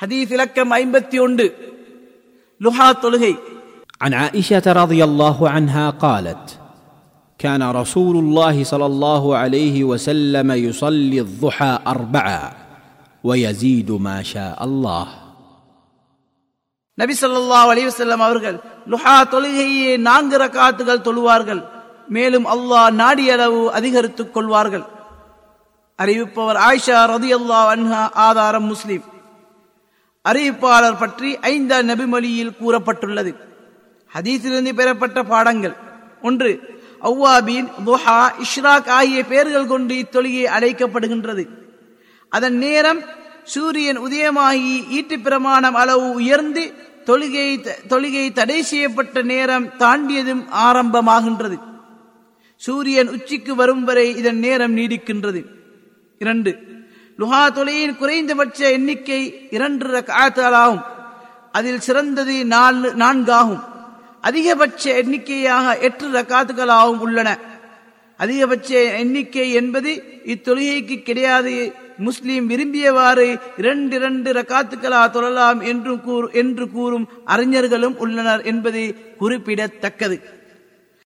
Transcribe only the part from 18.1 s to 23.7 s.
அவர்கள் லுஹா தொழுகையை நான்கு ரக்காத்துகள் தொழுவார்கள் மேலும் அல்லாஹ் நாடிய அளவு